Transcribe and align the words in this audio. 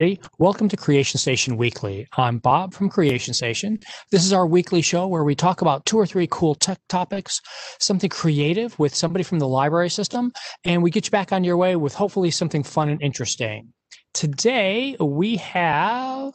Hey, 0.00 0.18
welcome 0.40 0.68
to 0.70 0.76
Creation 0.76 1.20
Station 1.20 1.56
Weekly. 1.56 2.08
I'm 2.16 2.38
Bob 2.38 2.74
from 2.74 2.88
Creation 2.88 3.32
Station. 3.32 3.78
This 4.10 4.24
is 4.24 4.32
our 4.32 4.44
weekly 4.44 4.82
show 4.82 5.06
where 5.06 5.22
we 5.22 5.36
talk 5.36 5.62
about 5.62 5.86
two 5.86 5.96
or 5.96 6.04
three 6.04 6.26
cool 6.32 6.56
tech 6.56 6.80
topics, 6.88 7.40
something 7.78 8.10
creative 8.10 8.76
with 8.76 8.92
somebody 8.92 9.22
from 9.22 9.38
the 9.38 9.46
library 9.46 9.88
system, 9.88 10.32
and 10.64 10.82
we 10.82 10.90
get 10.90 11.06
you 11.06 11.12
back 11.12 11.32
on 11.32 11.44
your 11.44 11.56
way 11.56 11.76
with 11.76 11.94
hopefully 11.94 12.32
something 12.32 12.64
fun 12.64 12.88
and 12.88 13.00
interesting. 13.02 13.72
Today 14.14 14.96
we 14.98 15.36
have 15.36 16.32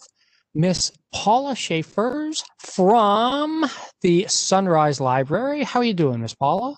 Miss 0.56 0.94
Paula 1.14 1.54
Shavers 1.54 2.46
from 2.60 3.66
the 4.00 4.26
Sunrise 4.30 5.02
Library. 5.02 5.64
How 5.64 5.82
are 5.82 5.84
you 5.84 5.94
doing, 5.94 6.22
Miss 6.22 6.34
Paula? 6.34 6.78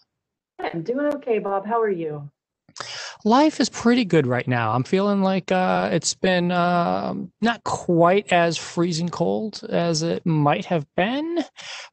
I'm 0.59 0.81
doing 0.81 1.13
okay, 1.17 1.37
Bob. 1.37 1.63
How 1.67 1.79
are 1.79 1.91
you? 1.91 2.31
Life 3.23 3.59
is 3.59 3.69
pretty 3.69 4.05
good 4.05 4.27
right 4.27 4.47
now. 4.47 4.71
I'm 4.71 4.83
feeling 4.83 5.21
like 5.21 5.51
uh, 5.51 5.89
it's 5.91 6.13
been 6.13 6.51
uh, 6.51 7.13
not 7.41 7.63
quite 7.63 8.31
as 8.31 8.57
freezing 8.57 9.09
cold 9.09 9.61
as 9.69 10.01
it 10.01 10.25
might 10.25 10.65
have 10.65 10.85
been, 10.95 11.43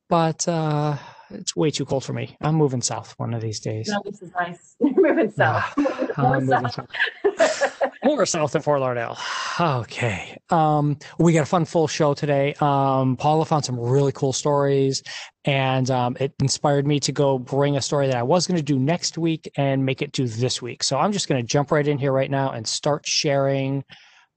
but 0.08 0.46
uh, 0.48 0.96
it's 1.30 1.54
way 1.54 1.70
too 1.70 1.84
cold 1.84 2.04
for 2.04 2.12
me. 2.12 2.36
I'm 2.40 2.54
moving 2.54 2.82
south 2.82 3.14
one 3.18 3.34
of 3.34 3.40
these 3.40 3.60
days. 3.60 3.88
No, 3.88 4.02
this 4.04 4.22
is 4.22 4.30
nice. 4.32 4.76
You're 4.80 4.94
moving 4.94 5.30
south. 5.30 5.74
More, 6.18 6.40
moving 6.40 6.68
south. 6.68 7.82
More 8.04 8.26
south 8.26 8.52
than 8.52 8.62
Fort 8.62 8.80
Lauderdale. 8.80 9.18
Okay. 9.60 10.38
Um, 10.50 10.98
we 11.18 11.32
got 11.32 11.42
a 11.42 11.46
fun 11.46 11.64
full 11.64 11.88
show 11.88 12.14
today. 12.14 12.54
Um, 12.60 13.16
Paula 13.16 13.44
found 13.44 13.64
some 13.64 13.78
really 13.78 14.12
cool 14.12 14.32
stories, 14.32 15.02
and 15.44 15.90
um, 15.90 16.16
it 16.20 16.32
inspired 16.40 16.86
me 16.86 17.00
to 17.00 17.12
go 17.12 17.38
bring 17.38 17.76
a 17.76 17.82
story 17.82 18.06
that 18.06 18.16
I 18.16 18.22
was 18.22 18.46
going 18.46 18.56
to 18.56 18.62
do 18.62 18.78
next 18.78 19.18
week 19.18 19.50
and 19.56 19.84
make 19.84 20.02
it 20.02 20.12
do 20.12 20.26
this 20.26 20.62
week. 20.62 20.82
So 20.82 20.98
I'm 20.98 21.12
just 21.12 21.28
going 21.28 21.40
to 21.40 21.46
jump 21.46 21.70
right 21.70 21.86
in 21.86 21.98
here 21.98 22.12
right 22.12 22.30
now 22.30 22.52
and 22.52 22.66
start 22.66 23.06
sharing 23.06 23.84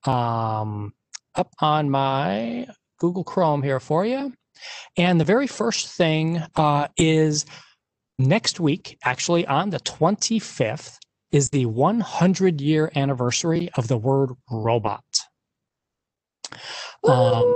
um, 0.05 0.93
up 1.35 1.49
on 1.59 1.89
my 1.89 2.67
Google 2.99 3.23
Chrome 3.23 3.63
here 3.63 3.79
for 3.79 4.05
you. 4.05 4.33
And 4.97 5.19
the 5.19 5.25
very 5.25 5.47
first 5.47 5.89
thing 5.89 6.43
uh, 6.55 6.87
is 6.97 7.45
next 8.19 8.59
week, 8.59 8.97
actually 9.03 9.45
on 9.47 9.69
the 9.69 9.79
25th, 9.79 10.97
is 11.31 11.49
the 11.49 11.65
100 11.65 12.61
year 12.61 12.91
anniversary 12.95 13.69
of 13.75 13.87
the 13.87 13.97
word 13.97 14.31
robot. 14.49 15.03
Um, 17.07 17.55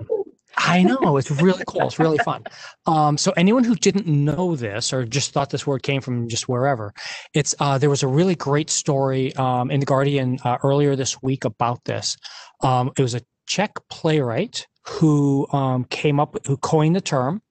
I 0.58 0.84
know 0.84 1.18
it's 1.18 1.30
really 1.30 1.64
cool. 1.68 1.88
It's 1.88 2.00
really 2.00 2.18
fun. 2.20 2.44
Um, 2.86 3.18
so 3.18 3.34
anyone 3.36 3.64
who 3.64 3.76
didn't 3.76 4.08
know 4.08 4.56
this 4.56 4.94
or 4.94 5.06
just 5.06 5.32
thought 5.32 5.50
this 5.50 5.68
word 5.68 5.84
came 5.84 6.02
from 6.02 6.30
just 6.30 6.48
wherever, 6.48 6.94
it's 7.34 7.54
uh, 7.60 7.78
there 7.78 7.90
was 7.90 8.04
a 8.04 8.08
really 8.08 8.36
great 8.36 8.70
story 8.70 9.36
um, 9.36 9.70
in 9.70 9.80
the 9.80 9.86
Guardian 9.86 10.40
uh, 10.44 10.58
earlier 10.64 10.96
this 10.96 11.22
week 11.22 11.44
about 11.46 11.84
this. 11.84 12.18
Um, 12.62 12.92
it 12.98 13.02
was 13.02 13.16
a 13.16 13.22
Czech 13.46 13.72
playwright 13.90 14.68
who 14.88 15.48
um, 15.52 15.86
came 15.86 16.20
up, 16.20 16.36
who 16.46 16.58
coined 16.58 16.96
the 16.96 17.02
term, 17.02 17.42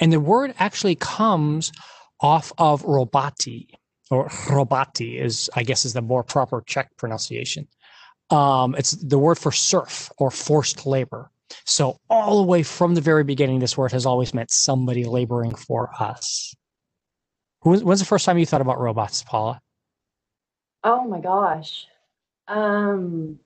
and 0.00 0.12
the 0.12 0.20
word 0.20 0.54
actually 0.58 0.94
comes 0.94 1.72
off 2.20 2.52
of 2.58 2.82
robati, 2.82 3.68
or 4.10 4.28
robati 4.28 5.20
is, 5.20 5.50
I 5.54 5.62
guess, 5.62 5.84
is 5.84 5.92
the 5.92 6.02
more 6.02 6.22
proper 6.22 6.62
Czech 6.66 6.90
pronunciation. 6.96 7.68
Um, 8.30 8.74
it's 8.74 8.92
the 8.92 9.18
word 9.18 9.38
for 9.38 9.52
serf 9.52 10.10
or 10.18 10.30
forced 10.30 10.86
labor. 10.86 11.30
So 11.66 11.98
all 12.08 12.38
the 12.38 12.48
way 12.48 12.62
from 12.62 12.94
the 12.94 13.00
very 13.00 13.24
beginning, 13.24 13.60
this 13.60 13.76
word 13.76 13.92
has 13.92 14.06
always 14.06 14.34
meant 14.34 14.50
somebody 14.50 15.04
laboring 15.04 15.54
for 15.54 15.90
us. 15.98 16.54
When's 17.60 18.00
the 18.00 18.06
first 18.06 18.26
time 18.26 18.38
you 18.38 18.46
thought 18.46 18.60
about 18.60 18.78
robots, 18.78 19.22
Paula? 19.22 19.60
Oh 20.82 21.04
my 21.04 21.20
gosh. 21.20 21.86
Um, 22.46 23.38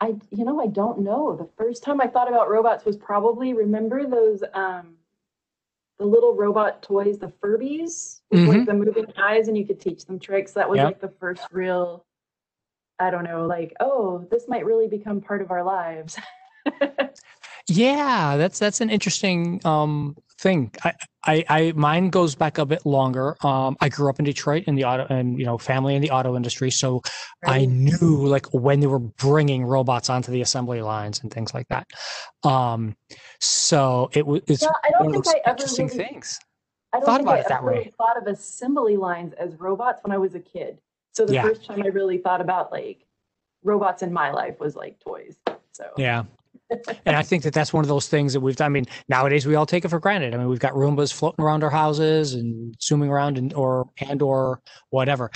I, 0.00 0.14
you 0.30 0.44
know, 0.44 0.60
I 0.60 0.66
don't 0.66 1.00
know. 1.00 1.36
The 1.36 1.48
first 1.56 1.82
time 1.82 2.00
I 2.00 2.06
thought 2.06 2.28
about 2.28 2.48
robots 2.48 2.84
was 2.84 2.96
probably 2.96 3.52
remember 3.52 4.06
those, 4.06 4.42
um, 4.54 4.94
the 5.98 6.04
little 6.04 6.34
robot 6.34 6.82
toys, 6.82 7.18
the 7.18 7.32
Furbies, 7.42 8.20
with 8.30 8.40
mm-hmm. 8.40 8.50
like 8.50 8.66
the 8.66 8.74
moving 8.74 9.06
eyes, 9.16 9.48
and 9.48 9.58
you 9.58 9.66
could 9.66 9.80
teach 9.80 10.04
them 10.06 10.20
tricks. 10.20 10.52
That 10.52 10.70
was 10.70 10.76
yep. 10.76 10.86
like 10.86 11.00
the 11.00 11.12
first 11.18 11.42
real, 11.50 12.04
I 13.00 13.10
don't 13.10 13.24
know, 13.24 13.46
like, 13.46 13.74
oh, 13.80 14.26
this 14.30 14.46
might 14.46 14.64
really 14.64 14.86
become 14.86 15.20
part 15.20 15.42
of 15.42 15.50
our 15.50 15.64
lives. 15.64 16.16
yeah, 17.66 18.36
that's 18.36 18.60
that's 18.60 18.80
an 18.80 18.90
interesting 18.90 19.60
um, 19.64 20.16
thing. 20.38 20.72
I, 20.84 20.92
I, 21.24 21.44
I, 21.48 21.72
mine 21.76 22.10
goes 22.10 22.34
back 22.34 22.58
a 22.58 22.66
bit 22.66 22.86
longer. 22.86 23.36
Um, 23.44 23.76
I 23.80 23.88
grew 23.88 24.08
up 24.08 24.18
in 24.18 24.24
Detroit 24.24 24.64
in 24.66 24.74
the 24.74 24.84
auto 24.84 25.06
and 25.12 25.38
you 25.38 25.44
know 25.44 25.58
family 25.58 25.94
in 25.94 26.02
the 26.02 26.10
auto 26.10 26.36
industry, 26.36 26.70
so 26.70 27.02
right. 27.44 27.62
I 27.62 27.64
knew 27.66 28.26
like 28.26 28.46
when 28.52 28.80
they 28.80 28.86
were 28.86 28.98
bringing 28.98 29.64
robots 29.64 30.08
onto 30.08 30.32
the 30.32 30.40
assembly 30.40 30.80
lines 30.82 31.20
and 31.22 31.32
things 31.32 31.52
like 31.54 31.66
that. 31.68 31.86
Um, 32.44 32.96
so 33.40 34.10
it 34.12 34.26
was 34.26 34.42
it's 34.46 34.62
yeah, 34.62 34.68
I 34.84 34.90
don't 34.90 35.12
think 35.12 35.26
I 35.28 35.40
ever 35.44 35.64
really, 35.76 35.88
things. 35.88 36.38
I 36.92 36.98
don't 36.98 37.06
thought 37.06 37.16
think 37.16 37.28
about 37.28 37.36
I 37.36 37.40
it 37.40 37.48
that 37.48 37.64
way. 37.64 37.92
Thought 37.98 38.16
of 38.16 38.26
assembly 38.26 38.96
lines 38.96 39.34
as 39.34 39.54
robots 39.56 40.00
when 40.02 40.12
I 40.12 40.18
was 40.18 40.34
a 40.34 40.40
kid. 40.40 40.78
So 41.12 41.26
the 41.26 41.34
yeah. 41.34 41.42
first 41.42 41.64
time 41.64 41.82
I 41.82 41.88
really 41.88 42.18
thought 42.18 42.40
about 42.40 42.70
like 42.72 43.04
robots 43.64 44.02
in 44.02 44.12
my 44.12 44.30
life 44.30 44.60
was 44.60 44.76
like 44.76 45.00
toys. 45.00 45.36
So 45.72 45.90
yeah, 45.96 46.24
and 46.70 47.16
I 47.16 47.22
think 47.22 47.42
that 47.44 47.54
that's 47.54 47.72
one 47.72 47.84
of 47.84 47.88
those 47.88 48.08
things 48.08 48.32
that 48.32 48.40
we've 48.40 48.56
done. 48.56 48.66
I 48.66 48.68
mean, 48.68 48.86
nowadays 49.08 49.46
we 49.46 49.54
all 49.54 49.66
take 49.66 49.84
it 49.84 49.88
for 49.88 49.98
granted. 49.98 50.34
I 50.34 50.38
mean, 50.38 50.48
we've 50.48 50.58
got 50.58 50.74
Roombas 50.74 51.12
floating 51.12 51.44
around 51.44 51.64
our 51.64 51.70
houses 51.70 52.34
and 52.34 52.74
zooming 52.80 53.10
around 53.10 53.38
and 53.38 53.52
or 53.54 53.88
and 54.00 54.22
or 54.22 54.60
whatever. 54.90 55.30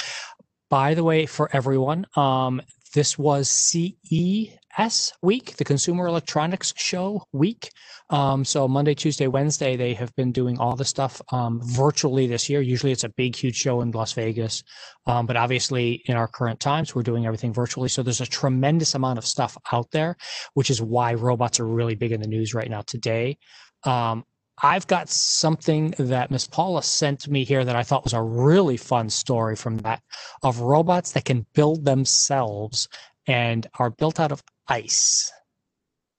By 0.68 0.94
the 0.94 1.04
way, 1.04 1.26
for 1.26 1.54
everyone, 1.54 2.06
um, 2.16 2.62
this 2.92 3.18
was 3.18 3.48
CES 3.48 5.12
week, 5.22 5.56
the 5.56 5.64
Consumer 5.64 6.06
Electronics 6.06 6.74
Show 6.76 7.22
week. 7.32 7.70
Um, 8.10 8.44
so 8.44 8.68
Monday, 8.68 8.94
Tuesday, 8.94 9.26
Wednesday, 9.26 9.76
they 9.76 9.94
have 9.94 10.14
been 10.16 10.32
doing 10.32 10.58
all 10.58 10.76
the 10.76 10.84
stuff 10.84 11.20
um, 11.32 11.60
virtually 11.64 12.26
this 12.26 12.50
year. 12.50 12.60
Usually 12.60 12.92
it's 12.92 13.04
a 13.04 13.08
big, 13.08 13.34
huge 13.34 13.56
show 13.56 13.80
in 13.80 13.90
Las 13.90 14.12
Vegas. 14.12 14.62
Um, 15.06 15.26
but 15.26 15.36
obviously, 15.36 16.02
in 16.06 16.16
our 16.16 16.28
current 16.28 16.60
times, 16.60 16.94
we're 16.94 17.02
doing 17.02 17.24
everything 17.24 17.52
virtually. 17.52 17.88
So 17.88 18.02
there's 18.02 18.20
a 18.20 18.26
tremendous 18.26 18.94
amount 18.94 19.18
of 19.18 19.26
stuff 19.26 19.56
out 19.72 19.90
there, 19.90 20.16
which 20.54 20.68
is 20.68 20.82
why 20.82 21.14
robots 21.14 21.60
are 21.60 21.66
really 21.66 21.94
big 21.94 22.12
in 22.12 22.20
the 22.20 22.28
news 22.28 22.54
right 22.54 22.68
now 22.68 22.82
today. 22.82 23.38
Um, 23.84 24.24
I've 24.64 24.86
got 24.86 25.08
something 25.08 25.92
that 25.98 26.30
Miss 26.30 26.46
Paula 26.46 26.84
sent 26.84 27.26
me 27.26 27.42
here 27.42 27.64
that 27.64 27.74
I 27.74 27.82
thought 27.82 28.04
was 28.04 28.12
a 28.12 28.22
really 28.22 28.76
fun 28.76 29.10
story 29.10 29.56
from 29.56 29.78
that 29.78 30.00
of 30.44 30.60
robots 30.60 31.12
that 31.12 31.24
can 31.24 31.44
build 31.52 31.84
themselves 31.84 32.88
and 33.26 33.66
are 33.80 33.90
built 33.90 34.20
out 34.20 34.30
of 34.30 34.40
ice. 34.68 35.32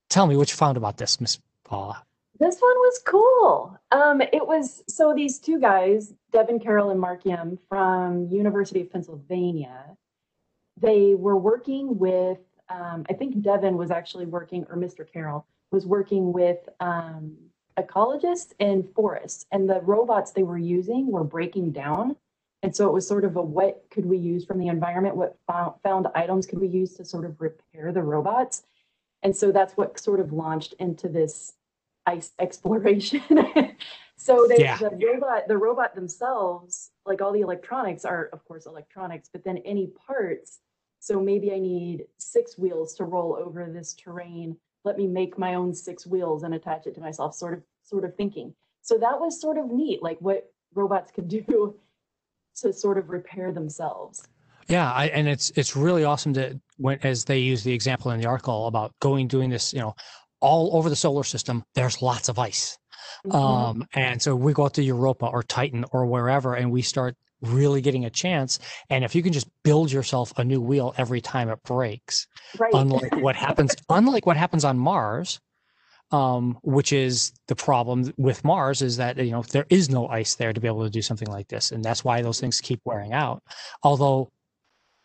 Tell 0.10 0.28
me 0.28 0.36
what 0.36 0.52
you 0.52 0.58
found 0.58 0.76
about 0.76 0.98
this, 0.98 1.22
Miss 1.22 1.40
Paula. 1.64 2.04
This 2.38 2.60
one 2.60 2.76
was 2.76 3.02
cool. 3.06 3.80
Um, 3.92 4.20
it 4.20 4.46
was 4.46 4.84
so 4.90 5.14
these 5.16 5.40
two 5.40 5.60
guys, 5.60 6.14
Devin 6.34 6.60
Carroll 6.60 6.90
and 6.90 7.00
Mark 7.00 7.26
Yim 7.26 7.58
from 7.70 8.28
University 8.28 8.82
of 8.82 8.92
Pennsylvania, 8.92 9.96
they 10.76 11.16
were 11.16 11.38
working 11.38 11.98
with. 11.98 12.40
Um, 12.68 13.06
I 13.10 13.14
think 13.14 13.42
Devin 13.42 13.78
was 13.78 13.92
actually 13.92 14.26
working, 14.26 14.66
or 14.70 14.76
Mr. 14.76 15.06
Carroll 15.10 15.46
was 15.72 15.86
working 15.86 16.34
with 16.34 16.58
um, 16.80 17.38
ecologists 17.78 18.54
in 18.60 18.84
forests, 18.96 19.46
and 19.52 19.70
the 19.70 19.82
robots 19.82 20.32
they 20.32 20.44
were 20.44 20.58
using 20.58 21.12
were 21.12 21.24
breaking 21.24 21.72
down. 21.72 22.16
And 22.62 22.76
so 22.76 22.88
it 22.88 22.94
was 22.94 23.08
sort 23.08 23.26
of 23.26 23.36
a 23.36 23.42
what 23.42 23.86
could 23.92 24.06
we 24.06 24.18
use 24.18 24.46
from 24.46 24.58
the 24.58 24.68
environment? 24.68 25.16
What 25.16 25.38
found, 25.48 25.74
found 25.84 26.08
items 26.16 26.46
could 26.46 26.60
we 26.60 26.68
use 26.68 26.94
to 26.96 27.06
sort 27.06 27.26
of 27.26 27.42
repair 27.42 27.92
the 27.92 28.02
robots? 28.02 28.64
And 29.22 29.36
so 29.36 29.52
that's 29.52 29.76
what 29.76 30.00
sort 30.00 30.20
of 30.20 30.32
launched 30.32 30.74
into 30.80 31.10
this 31.10 31.54
ice 32.06 32.32
exploration. 32.40 33.22
so 34.16 34.46
they, 34.48 34.60
yeah. 34.60 34.78
the 34.78 34.90
robot, 34.92 35.48
the 35.48 35.58
robot 35.58 35.96
themselves, 35.96 36.92
like 37.06 37.22
all 37.22 37.34
the 37.34 37.42
electronics 37.42 38.06
are 38.06 38.30
of 38.32 38.46
course 38.46 38.66
electronics, 38.66 39.30
but 39.32 39.44
then 39.44 39.58
any 39.60 39.88
parts. 39.88 40.60
So 41.00 41.20
maybe 41.20 41.52
I 41.52 41.60
need 41.60 42.06
six 42.18 42.58
wheels 42.58 42.94
to 42.96 43.04
roll 43.04 43.36
over 43.36 43.70
this 43.70 43.94
terrain 43.94 44.56
let 44.84 44.98
me 44.98 45.08
make 45.08 45.38
my 45.38 45.56
own 45.56 45.74
six 45.74 46.06
wheels 46.06 46.44
and 46.44 46.54
attach 46.54 46.88
it 46.88 46.96
to 46.96 47.02
myself 47.02 47.36
sort 47.36 47.54
of 47.54 47.64
sort 47.84 48.06
of 48.06 48.16
thinking. 48.16 48.54
So 48.82 48.98
that 48.98 49.20
was 49.20 49.40
sort 49.40 49.58
of 49.58 49.72
neat 49.72 50.04
like 50.04 50.18
what 50.20 50.52
robots 50.74 51.12
could 51.12 51.28
do 51.48 51.76
to 52.58 52.74
sort 52.74 52.98
of 52.98 53.10
repair 53.10 53.52
themselves. 53.52 54.24
Yeah 54.68 54.92
I, 54.92 55.08
and 55.08 55.28
it's 55.28 55.52
it's 55.56 55.76
really 55.76 56.04
awesome 56.04 56.34
to 56.34 56.60
when 56.78 57.00
as 57.04 57.26
they 57.26 57.40
use 57.40 57.64
the 57.64 57.74
example 57.74 58.12
in 58.12 58.20
the 58.20 58.28
article 58.28 58.68
about 58.68 58.94
going 59.00 59.28
doing 59.28 59.50
this 59.50 59.74
you 59.74 59.80
know 59.80 59.96
all 60.40 60.76
over 60.78 60.90
the 60.90 60.96
solar 60.96 61.24
system 61.24 61.64
there's 61.76 62.02
lots 62.02 62.30
of 62.30 62.40
ice. 62.40 62.78
Mm-hmm. 63.26 63.36
um 63.36 63.88
and 63.94 64.22
so 64.22 64.36
we 64.36 64.54
go 64.54 64.66
out 64.66 64.74
to 64.76 64.84
europa 64.84 65.26
or 65.26 65.44
titan 65.44 65.86
or 65.92 66.06
wherever 66.06 66.56
and 66.56 66.72
we 66.72 66.82
start 66.82 67.16
really 67.44 67.82
getting 67.82 68.06
a 68.06 68.10
chance. 68.10 68.60
And 68.90 69.04
if 69.04 69.16
you 69.16 69.22
can 69.22 69.34
just 69.34 69.48
build 69.64 69.92
yourself 69.92 70.34
a 70.38 70.44
new 70.44 70.62
wheel 70.62 70.94
every 70.98 71.22
time 71.22 71.50
it 71.50 71.62
breaks, 71.64 72.28
right. 72.58 72.74
unlike 72.74 73.16
what 73.18 73.36
happens, 73.48 73.76
unlike 73.90 74.26
what 74.26 74.38
happens 74.38 74.66
on 74.66 74.78
Mars, 74.78 75.40
um, 76.12 76.58
which 76.64 76.94
is 76.94 77.34
the 77.48 77.56
problem 77.56 78.14
with 78.18 78.44
Mars 78.44 78.82
is 78.82 78.98
that 78.98 79.18
you 79.18 79.32
know 79.32 79.42
there 79.42 79.66
is 79.70 79.90
no 79.90 80.08
ice 80.08 80.36
there 80.36 80.54
to 80.54 80.62
be 80.62 80.68
able 80.68 80.84
to 80.84 80.90
do 80.90 81.02
something 81.02 81.28
like 81.30 81.48
this, 81.48 81.72
and 81.72 81.84
that's 81.84 82.04
why 82.04 82.22
those 82.22 82.40
things 82.40 82.62
keep 82.62 82.82
wearing 82.86 83.14
out. 83.14 83.42
Although 83.82 84.30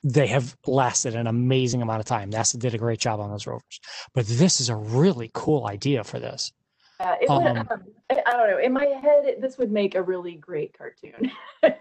they 0.05 0.27
have 0.27 0.57
lasted 0.67 1.15
an 1.15 1.27
amazing 1.27 1.83
amount 1.83 2.01
of 2.01 2.07
time. 2.07 2.31
NASA 2.31 2.59
did 2.59 2.75
a 2.75 2.79
great 2.79 3.01
job 3.01 3.21
on 3.21 3.31
those 3.31 3.47
rovers. 3.47 3.81
But 4.15 4.27
this 4.27 4.61
is 4.61 4.69
a 4.69 4.77
really 4.77 5.31
cool 5.35 5.67
idea 5.67 6.05
for 6.05 6.21
this. 6.21 6.53
Uh, 7.01 7.15
it 7.21 7.29
would, 7.29 7.47
Um, 7.47 7.59
um, 7.71 7.85
I 8.11 8.23
I 8.27 8.33
don't 8.33 8.51
know. 8.51 8.59
In 8.59 8.73
my 8.73 8.87
head, 8.87 9.25
it, 9.25 9.41
this 9.41 9.57
would 9.59 9.71
make 9.71 9.95
a 9.95 10.03
really 10.03 10.35
great 10.35 10.77
cartoon. 10.77 11.31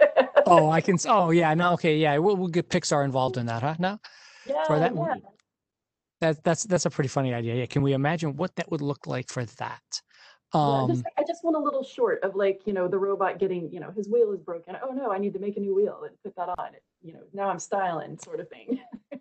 Oh, 0.50 0.70
I 0.70 0.80
can. 0.80 0.98
Oh, 1.10 1.32
yeah. 1.32 1.54
No, 1.56 1.74
okay, 1.74 1.98
yeah. 1.98 2.18
We'll, 2.20 2.38
we'll 2.38 2.48
get 2.48 2.70
Pixar 2.70 3.04
involved 3.04 3.36
in 3.36 3.48
that, 3.48 3.62
huh? 3.64 3.76
No, 3.80 4.00
yeah, 4.46 4.64
for 4.66 4.80
that. 4.80 4.96
yeah. 4.96 5.16
That 6.22 6.42
that's 6.42 6.64
that's 6.64 6.86
a 6.86 6.90
pretty 6.90 7.10
funny 7.10 7.34
idea. 7.34 7.56
Yeah. 7.56 7.66
Can 7.66 7.82
we 7.82 7.92
imagine 7.92 8.38
what 8.38 8.56
that 8.56 8.72
would 8.72 8.80
look 8.80 9.08
like 9.08 9.28
for 9.28 9.44
that? 9.44 10.02
Yeah, 10.54 10.62
Um, 10.62 10.88
just, 10.90 11.04
I 11.18 11.24
just 11.28 11.44
want 11.44 11.58
a 11.58 11.60
little 11.60 11.84
short 11.84 12.24
of 12.24 12.36
like, 12.36 12.62
you 12.64 12.72
know, 12.72 12.88
the 12.88 12.98
robot 12.98 13.40
getting, 13.40 13.70
you 13.74 13.82
know, 13.82 13.92
his 13.92 14.08
wheel 14.08 14.32
is 14.32 14.40
broken. 14.40 14.78
Oh 14.82 14.92
no, 14.92 15.12
I 15.12 15.18
need 15.18 15.34
to 15.34 15.40
make 15.40 15.58
a 15.58 15.60
new 15.60 15.76
wheel 15.76 16.00
and 16.06 16.16
put 16.24 16.34
that 16.38 16.48
on. 16.58 16.70
You 17.02 17.14
know, 17.16 17.24
now 17.34 17.50
I'm 17.50 17.60
styling 17.60 18.18
sort 18.18 18.40
of 18.40 18.48
thing. 18.48 18.80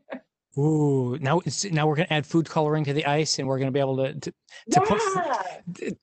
ooh, 0.58 1.18
now 1.20 1.40
it's 1.44 1.64
now 1.64 1.86
we're 1.86 1.96
gonna 1.96 2.08
add 2.10 2.26
food 2.26 2.48
coloring 2.48 2.84
to 2.84 2.92
the 2.92 3.06
ice, 3.06 3.38
and 3.38 3.46
we're 3.48 3.58
gonna 3.58 3.70
be 3.70 3.80
able 3.80 3.96
to 3.98 4.14
to, 4.14 4.32
to 4.70 4.80
put. 4.80 5.00
yeah. 5.16 5.42
d- 5.70 5.96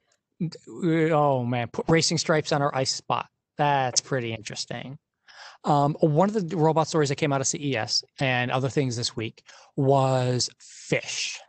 d- 0.47 1.11
Oh 1.11 1.43
man, 1.43 1.67
put 1.69 1.85
racing 1.87 2.17
stripes 2.17 2.51
on 2.51 2.61
our 2.61 2.75
ice 2.75 2.91
spot. 2.91 3.27
That's 3.57 4.01
pretty 4.01 4.33
interesting. 4.33 4.97
Um, 5.63 5.95
one 6.01 6.27
of 6.29 6.49
the 6.49 6.57
robot 6.57 6.87
stories 6.87 7.09
that 7.09 7.15
came 7.15 7.31
out 7.31 7.39
of 7.39 7.47
CES 7.47 8.03
and 8.19 8.51
other 8.51 8.67
things 8.69 8.97
this 8.97 9.15
week 9.15 9.43
was 9.77 10.49
fish. 10.59 11.39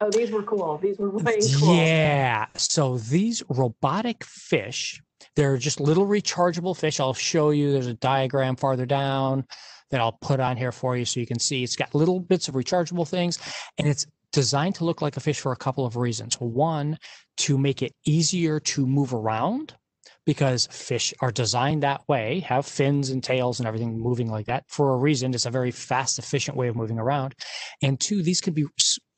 Oh, 0.00 0.10
these 0.10 0.30
were 0.30 0.44
cool. 0.44 0.78
These 0.78 0.98
were 0.98 1.10
way 1.10 1.38
cool. 1.58 1.74
Yeah. 1.74 2.46
So 2.54 2.98
these 2.98 3.42
robotic 3.50 4.24
fish, 4.24 5.02
they're 5.36 5.58
just 5.58 5.80
little 5.80 6.06
rechargeable 6.06 6.76
fish. 6.76 7.00
I'll 7.00 7.12
show 7.12 7.50
you. 7.50 7.72
There's 7.72 7.88
a 7.88 7.94
diagram 7.94 8.56
farther 8.56 8.86
down 8.86 9.44
that 9.90 10.00
I'll 10.00 10.18
put 10.20 10.40
on 10.40 10.56
here 10.56 10.72
for 10.72 10.96
you 10.96 11.04
so 11.04 11.20
you 11.20 11.26
can 11.26 11.38
see. 11.38 11.62
It's 11.64 11.76
got 11.76 11.94
little 11.94 12.20
bits 12.20 12.48
of 12.48 12.54
rechargeable 12.54 13.08
things 13.08 13.38
and 13.78 13.88
it's 13.88 14.06
designed 14.32 14.74
to 14.76 14.84
look 14.84 15.00
like 15.00 15.16
a 15.16 15.20
fish 15.20 15.40
for 15.40 15.52
a 15.52 15.56
couple 15.56 15.86
of 15.86 15.96
reasons. 15.96 16.34
One, 16.34 16.98
to 17.38 17.56
make 17.56 17.82
it 17.82 17.92
easier 18.04 18.60
to 18.60 18.86
move 18.86 19.14
around 19.14 19.74
because 20.26 20.66
fish 20.70 21.14
are 21.20 21.32
designed 21.32 21.82
that 21.82 22.06
way, 22.06 22.40
have 22.40 22.66
fins 22.66 23.08
and 23.08 23.24
tails 23.24 23.60
and 23.60 23.66
everything 23.66 23.98
moving 23.98 24.30
like 24.30 24.44
that 24.46 24.64
for 24.68 24.92
a 24.92 24.96
reason. 24.96 25.32
It's 25.32 25.46
a 25.46 25.50
very 25.50 25.70
fast, 25.70 26.18
efficient 26.18 26.56
way 26.56 26.68
of 26.68 26.76
moving 26.76 26.98
around. 26.98 27.34
And 27.80 27.98
two, 27.98 28.22
these 28.22 28.42
can 28.42 28.52
be 28.52 28.66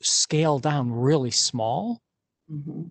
scaled 0.00 0.62
down 0.62 0.93
really 0.93 1.32
small 1.32 2.00
Mhm. 2.50 2.90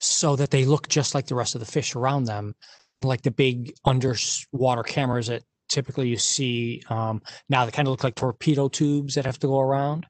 so 0.00 0.36
that 0.36 0.50
they 0.50 0.64
look 0.64 0.88
just 0.88 1.14
like 1.14 1.26
the 1.26 1.34
rest 1.34 1.54
of 1.54 1.60
the 1.60 1.66
fish 1.66 1.94
around 1.94 2.24
them, 2.24 2.54
like 3.02 3.22
the 3.22 3.30
big 3.30 3.74
underwater 3.84 4.82
cameras 4.82 5.26
that 5.26 5.42
typically 5.68 6.08
you 6.08 6.16
see 6.16 6.82
um, 6.90 7.22
now. 7.48 7.64
They 7.64 7.70
kind 7.70 7.88
of 7.88 7.92
look 7.92 8.04
like 8.04 8.14
torpedo 8.14 8.68
tubes 8.68 9.14
that 9.14 9.24
have 9.26 9.38
to 9.40 9.46
go 9.46 9.60
around. 9.60 10.06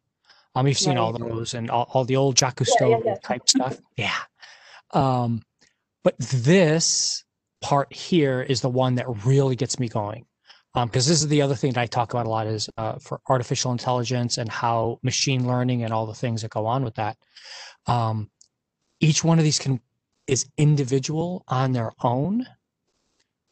Um, 0.54 0.66
you've 0.66 0.78
seen 0.78 0.98
all 0.98 1.12
those 1.12 1.54
and 1.54 1.70
all, 1.70 1.88
all 1.92 2.04
the 2.04 2.16
old 2.16 2.36
Jacques 2.36 2.60
Yeah, 2.80 2.88
yeah, 2.88 2.98
yeah. 3.04 3.14
type 3.22 3.48
stuff. 3.48 3.78
Yeah. 3.96 4.16
Um, 4.92 5.42
but 6.02 6.16
this 6.18 7.24
part 7.60 7.92
here 7.92 8.42
is 8.42 8.60
the 8.60 8.68
one 8.68 8.94
that 8.96 9.06
really 9.24 9.56
gets 9.56 9.78
me 9.78 9.88
going. 9.88 10.24
Because 10.74 11.06
this 11.06 11.22
is 11.22 11.28
the 11.28 11.42
other 11.42 11.56
thing 11.56 11.72
that 11.72 11.80
I 11.80 11.86
talk 11.86 12.12
about 12.12 12.26
a 12.26 12.30
lot 12.30 12.46
is 12.46 12.68
uh, 12.76 12.98
for 13.00 13.20
artificial 13.28 13.72
intelligence 13.72 14.38
and 14.38 14.48
how 14.48 15.00
machine 15.02 15.46
learning 15.46 15.82
and 15.82 15.92
all 15.92 16.06
the 16.06 16.14
things 16.14 16.42
that 16.42 16.52
go 16.52 16.66
on 16.66 16.84
with 16.84 16.94
that. 16.94 17.16
Um, 17.86 18.30
each 19.00 19.24
one 19.24 19.38
of 19.38 19.44
these 19.44 19.58
can 19.58 19.80
is 20.28 20.46
individual 20.56 21.42
on 21.48 21.72
their 21.72 21.90
own, 22.02 22.46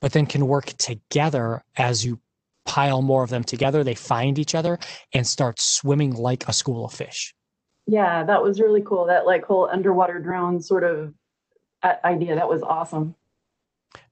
but 0.00 0.12
then 0.12 0.26
can 0.26 0.46
work 0.46 0.66
together 0.78 1.62
as 1.76 2.04
you 2.04 2.20
pile 2.64 3.02
more 3.02 3.22
of 3.22 3.30
them 3.30 3.44
together. 3.44 3.84
They 3.84 3.94
find 3.94 4.38
each 4.38 4.54
other 4.54 4.78
and 5.12 5.26
start 5.26 5.60
swimming 5.60 6.12
like 6.14 6.48
a 6.48 6.52
school 6.52 6.84
of 6.84 6.92
fish. 6.92 7.34
Yeah, 7.86 8.24
that 8.24 8.42
was 8.42 8.60
really 8.60 8.82
cool. 8.82 9.06
That 9.06 9.26
like 9.26 9.44
whole 9.44 9.68
underwater 9.70 10.18
drone 10.18 10.60
sort 10.60 10.84
of 10.84 11.14
uh, 11.82 11.94
idea. 12.04 12.34
That 12.34 12.48
was 12.48 12.62
awesome. 12.62 13.14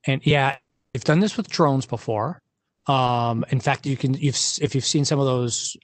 And 0.06 0.25
yeah, 0.25 0.56
we've 0.92 1.04
done 1.04 1.20
this 1.20 1.36
with 1.36 1.48
drones 1.48 1.86
before. 1.86 2.40
Um, 2.86 3.44
in 3.50 3.60
fact, 3.60 3.86
you 3.86 3.96
can 3.96 4.14
you've 4.14 4.38
if 4.60 4.75
you've 4.75 4.84
seen 4.84 5.04
some 5.04 5.19
of 5.19 5.26
those 5.26 5.76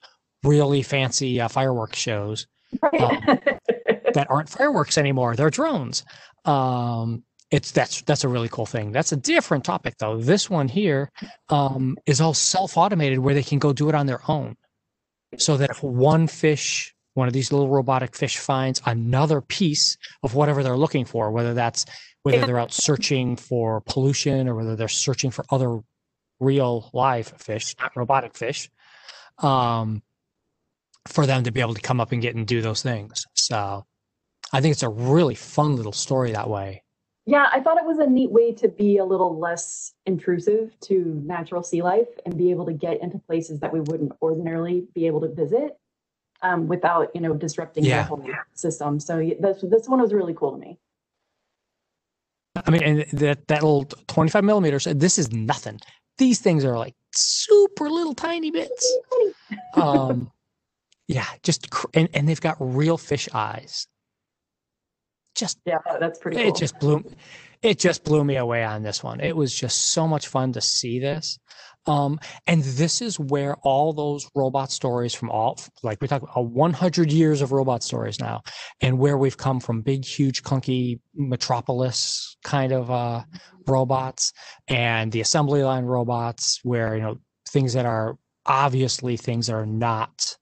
really 0.45 0.83
fancy 0.83 1.41
uh, 1.41 1.49
fireworks 1.49 1.99
shows 1.99 2.47
Right. 2.83 2.93
that 4.15 4.27
aren't 4.29 4.49
fireworks 4.49 4.99
anymore, 4.99 5.37
they're 5.37 5.51
drones. 5.51 6.05
Um, 6.45 7.25
it's 7.51 7.73
that's 7.73 8.03
that's 8.03 8.25
a 8.25 8.29
really 8.29 8.49
cool 8.49 8.67
thing. 8.67 8.93
That's 8.93 9.13
a 9.13 9.17
different 9.17 9.65
topic 9.65 9.95
though. 9.99 10.19
This 10.19 10.49
one 10.49 10.69
here 10.69 11.11
um, 11.49 11.97
is 12.07 12.21
all 12.21 12.35
self-automated 12.35 13.19
where 13.19 13.35
they 13.35 13.43
can 13.43 13.59
go 13.59 13.73
do 13.73 13.89
it 13.89 13.95
on 13.95 14.07
their 14.07 14.21
own. 14.29 14.57
So 15.37 15.57
that 15.57 15.71
if 15.71 15.83
one 15.83 16.27
fish, 16.27 16.95
one 17.15 17.29
of 17.29 17.35
these 17.35 17.53
little 17.53 17.69
robotic 17.69 18.17
fish 18.17 18.39
finds 18.39 18.81
another 18.87 19.41
piece 19.41 19.97
of 20.23 20.35
whatever 20.35 20.63
they're 20.63 20.77
looking 20.77 21.05
for, 21.05 21.31
whether 21.31 21.55
that's 21.55 21.87
whether 22.23 22.45
they're 22.47 22.59
out 22.59 22.73
searching 22.73 23.37
for 23.37 23.81
pollution 23.81 24.49
or 24.49 24.55
whether 24.55 24.77
they're 24.77 24.89
searching 24.89 25.31
for 25.31 25.45
other 25.51 25.81
real 26.39 26.91
live 26.93 27.29
fish, 27.39 27.75
not 27.81 27.97
robotic 27.97 28.37
fish, 28.37 28.71
um, 29.39 30.03
for 31.09 31.27
them 31.27 31.45
to 31.45 31.51
be 31.51 31.61
able 31.61 31.75
to 31.75 31.81
come 31.81 32.01
up 32.01 32.13
and 32.13 32.23
get 32.23 32.35
and 32.35 32.47
do 32.47 32.61
those 32.61 32.83
things. 32.83 33.25
So 33.35 33.85
I 34.53 34.61
think 34.61 34.73
it's 34.73 34.83
a 34.83 34.89
really 34.89 35.35
fun 35.35 35.77
little 35.77 35.93
story 35.93 36.33
that 36.33 36.49
way. 36.49 36.83
Yeah, 37.31 37.47
I 37.53 37.61
thought 37.61 37.79
it 37.79 37.85
was 37.85 38.01
a 38.01 38.07
neat 38.09 38.33
way 38.33 38.53
to 38.55 38.67
be 38.67 38.99
a 38.99 39.05
little 39.05 39.39
less 39.39 39.93
intrusive 40.05 40.75
to 40.81 41.23
natural 41.25 41.63
sea 41.63 41.81
life 41.81 42.09
and 42.27 42.37
be 42.37 42.51
able 42.51 42.67
to 42.67 42.73
get 42.73 43.01
into 43.01 43.19
places 43.19 43.61
that 43.61 43.73
we 43.73 43.79
wouldn't 43.79 44.11
ordinarily 44.21 44.89
be 44.97 45.07
able 45.07 45.21
to 45.21 45.29
visit 45.29 45.79
um, 46.43 46.67
without, 46.67 47.15
you 47.15 47.21
know, 47.21 47.33
disrupting 47.35 47.85
Yeah. 47.85 47.99
the 47.99 48.09
whole 48.09 48.25
system. 48.55 48.99
So 48.99 49.19
this 49.39 49.61
this 49.63 49.89
one 49.89 50.01
was 50.01 50.13
really 50.13 50.35
cool 50.35 50.51
to 50.51 50.59
me. 50.59 50.77
I 52.67 52.69
mean, 52.73 52.83
and 52.83 53.07
that 53.21 53.47
that 53.47 53.63
little 53.63 53.85
25 53.85 54.43
millimeters, 54.43 54.89
this 54.91 55.17
is 55.17 55.31
nothing. 55.31 55.79
These 56.19 56.41
things 56.41 56.65
are 56.65 56.77
like 56.77 56.97
super 57.15 57.89
little 57.89 58.15
tiny 58.15 58.51
bits. 58.51 58.99
Um, 59.77 60.33
yeah, 61.07 61.27
just 61.45 61.71
cr- 61.71 61.87
and, 61.95 62.09
and 62.13 62.29
they've 62.29 62.41
got 62.41 62.57
real 62.59 62.99
fish 62.99 63.29
eyes. 63.33 63.87
Just 65.41 65.59
Yeah, 65.65 65.79
that's 65.99 66.19
pretty 66.19 66.37
cool. 66.37 66.49
it 66.49 66.55
just 66.57 66.79
blew 66.79 67.03
it 67.63 67.79
just 67.79 68.05
blew 68.05 68.25
me 68.25 68.37
away 68.37 68.65
on 68.65 68.83
this 68.83 69.03
one. 69.03 69.21
It 69.21 69.37
was 69.37 69.55
just 69.55 69.93
so 69.93 70.07
much 70.07 70.29
fun 70.29 70.53
to 70.53 70.61
see 70.61 70.99
this. 70.99 71.39
Um 71.87 72.21
and 72.47 72.63
this 72.63 73.01
is 73.01 73.19
where 73.19 73.57
all 73.63 73.95
those 73.95 74.29
robot 74.35 74.71
stories 74.71 75.15
from 75.15 75.31
all 75.31 75.59
like 75.83 75.99
we 76.03 76.09
talk 76.09 76.23
about 76.23 76.47
100 76.47 77.11
years 77.11 77.41
of 77.41 77.53
robot 77.53 77.83
stories 77.83 78.21
now 78.21 78.43
and 78.83 78.99
where 78.99 79.17
we've 79.17 79.39
come 79.39 79.61
from 79.61 79.81
big 79.81 80.05
huge 80.05 80.43
clunky 80.43 81.01
metropolis 81.15 82.37
kind 82.45 82.73
of 82.73 82.91
uh 82.91 83.23
robots 83.67 84.33
and 84.69 85.11
the 85.13 85.23
assembly 85.23 85.63
line 85.63 85.85
robots 85.87 86.61
where 86.65 86.95
you 86.95 87.03
know 87.03 87.17
things 87.49 87.73
that 87.73 87.87
are 87.87 88.17
obviously 88.45 89.17
things 89.17 89.47
that 89.47 89.55
are 89.55 89.67
not 89.67 90.37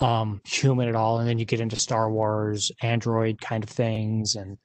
um 0.00 0.40
human 0.44 0.88
at 0.88 0.96
all 0.96 1.18
and 1.18 1.28
then 1.28 1.38
you 1.38 1.44
get 1.44 1.60
into 1.60 1.76
star 1.76 2.10
wars 2.10 2.72
android 2.82 3.40
kind 3.40 3.62
of 3.62 3.70
things 3.70 4.34
and 4.34 4.58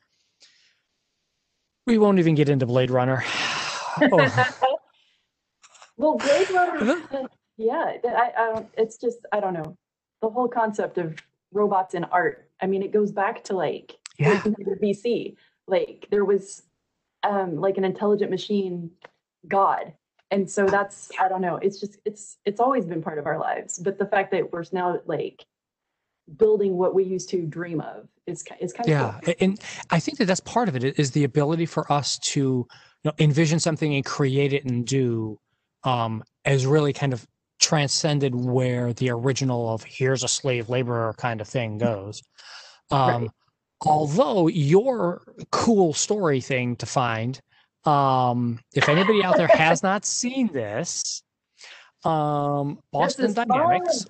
we 1.85 1.97
won't 1.97 2.19
even 2.19 2.35
get 2.35 2.49
into 2.49 2.65
blade 2.65 2.89
runner 2.91 3.23
Oh, 4.11 4.77
well, 5.97 6.17
Blade 6.17 6.49
Runner, 6.51 6.77
Uh-huh. 7.11 7.27
yeah, 7.57 7.93
I, 8.05 8.31
I 8.37 8.65
it's 8.77 8.97
just, 8.97 9.19
I 9.31 9.39
don't 9.39 9.53
know. 9.53 9.77
The 10.21 10.29
whole 10.29 10.47
concept 10.47 10.97
of 10.97 11.17
robots 11.51 11.93
in 11.93 12.03
art, 12.05 12.49
I 12.61 12.67
mean, 12.67 12.83
it 12.83 12.91
goes 12.91 13.11
back 13.11 13.43
to 13.45 13.55
like 13.55 13.97
yeah 14.17 14.41
BC. 14.81 15.35
Like 15.67 16.07
there 16.11 16.25
was 16.25 16.63
um, 17.23 17.57
like 17.57 17.77
an 17.77 17.83
intelligent 17.85 18.31
machine 18.31 18.91
god. 19.47 19.93
And 20.31 20.49
so 20.49 20.65
that's, 20.67 21.11
I 21.19 21.27
don't 21.27 21.41
know, 21.41 21.55
it's 21.57 21.79
just, 21.79 21.97
it's, 22.05 22.37
it's 22.45 22.59
always 22.59 22.85
been 22.85 23.01
part 23.01 23.17
of 23.17 23.25
our 23.25 23.39
lives. 23.39 23.79
But 23.79 23.97
the 23.97 24.05
fact 24.05 24.31
that 24.31 24.51
we're 24.53 24.63
now 24.71 24.99
like 25.05 25.43
building 26.37 26.77
what 26.77 26.93
we 26.93 27.03
used 27.03 27.29
to 27.29 27.45
dream 27.45 27.81
of 27.81 28.07
is, 28.27 28.43
is 28.59 28.73
kind 28.73 28.87
of 28.87 28.89
yeah 28.89 29.19
cool. 29.23 29.33
and 29.39 29.59
i 29.89 29.99
think 29.99 30.17
that 30.17 30.25
that's 30.25 30.39
part 30.41 30.69
of 30.69 30.75
it 30.75 30.99
is 30.99 31.11
the 31.11 31.23
ability 31.23 31.65
for 31.65 31.91
us 31.91 32.19
to 32.19 32.39
you 32.39 32.67
know 33.05 33.11
envision 33.19 33.59
something 33.59 33.95
and 33.95 34.05
create 34.05 34.53
it 34.53 34.63
and 34.65 34.85
do 34.85 35.39
um 35.83 36.23
as 36.45 36.65
really 36.65 36.93
kind 36.93 37.13
of 37.13 37.25
transcended 37.59 38.35
where 38.35 38.93
the 38.93 39.09
original 39.09 39.73
of 39.73 39.83
here's 39.83 40.23
a 40.23 40.27
slave 40.27 40.69
laborer 40.69 41.13
kind 41.17 41.41
of 41.41 41.47
thing 41.47 41.77
goes 41.77 42.21
um 42.91 43.23
Right. 43.23 43.29
although 43.85 44.47
your 44.47 45.21
cool 45.51 45.93
story 45.93 46.41
thing 46.41 46.75
to 46.77 46.85
find 46.85 47.39
um 47.85 48.59
if 48.73 48.89
anybody 48.89 49.23
out 49.23 49.37
there 49.37 49.47
has 49.47 49.81
not 49.83 50.05
seen 50.05 50.51
this 50.51 51.23
um 52.03 52.79
boston 52.91 53.33
dynamics 53.33 54.05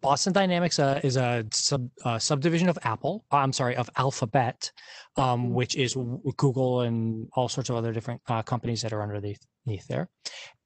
Boston 0.00 0.32
Dynamics 0.32 0.78
uh, 0.78 1.00
is 1.02 1.16
a 1.16 1.44
sub, 1.52 1.90
uh, 2.04 2.18
subdivision 2.18 2.68
of 2.68 2.78
Apple. 2.84 3.24
uh, 3.32 3.36
I'm 3.36 3.52
sorry, 3.52 3.76
of 3.76 3.90
Alphabet, 3.96 4.72
um, 5.16 5.48
Mhm. 5.48 5.50
which 5.50 5.76
is 5.76 5.94
Google 6.36 6.82
and 6.82 7.28
all 7.34 7.48
sorts 7.48 7.68
of 7.70 7.76
other 7.76 7.92
different 7.92 8.22
uh, 8.28 8.42
companies 8.42 8.82
that 8.82 8.92
are 8.92 9.02
underneath 9.02 9.40
underneath 9.66 9.86
there. 9.88 10.08